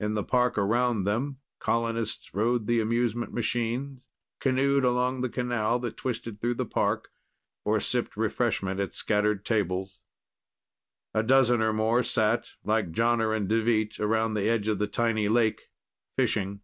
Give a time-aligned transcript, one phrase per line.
[0.00, 4.00] In the park around them, colonists rode the amusement machines,
[4.40, 7.12] canoed along the canal that twisted through the park
[7.64, 10.02] or sipped refreshment at scattered tables.
[11.14, 15.28] A dozen or more sat, like Jonner and Deveet, around the edge of the tiny
[15.28, 15.70] lake,
[16.16, 16.62] fishing.